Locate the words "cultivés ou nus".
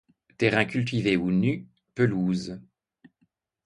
0.65-1.67